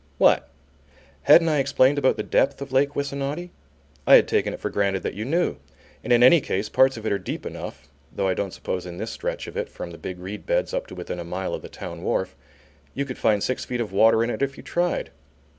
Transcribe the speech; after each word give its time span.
What? 0.17 0.49
Hadn't 1.21 1.47
I 1.49 1.59
explained 1.59 1.99
about 1.99 2.17
the 2.17 2.23
depth 2.23 2.59
of 2.59 2.71
Lake 2.71 2.95
Wissanotti? 2.95 3.51
I 4.07 4.15
had 4.15 4.27
taken 4.27 4.51
it 4.51 4.59
for 4.59 4.71
granted 4.71 5.03
that 5.03 5.13
you 5.13 5.25
knew; 5.25 5.57
and 6.03 6.11
in 6.11 6.23
any 6.23 6.41
case 6.41 6.69
parts 6.69 6.97
of 6.97 7.05
it 7.05 7.11
are 7.11 7.19
deep 7.19 7.45
enough, 7.45 7.87
though 8.11 8.27
I 8.27 8.33
don't 8.33 8.49
suppose 8.51 8.87
in 8.87 8.97
this 8.97 9.11
stretch 9.11 9.45
of 9.45 9.55
it 9.55 9.69
from 9.69 9.91
the 9.91 9.99
big 9.99 10.17
reed 10.17 10.47
beds 10.47 10.73
up 10.73 10.87
to 10.87 10.95
within 10.95 11.19
a 11.19 11.23
mile 11.23 11.53
of 11.53 11.61
the 11.61 11.69
town 11.69 12.01
wharf, 12.01 12.35
you 12.95 13.05
could 13.05 13.19
find 13.19 13.43
six 13.43 13.63
feet 13.63 13.79
of 13.79 13.93
water 13.93 14.23
in 14.23 14.31
it 14.31 14.41
if 14.41 14.57
you 14.57 14.63
tried. 14.63 15.11